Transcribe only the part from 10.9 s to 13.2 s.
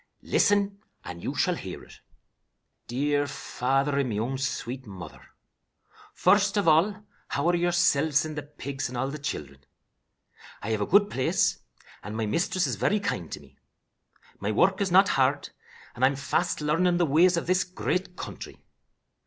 place, and my mistress is very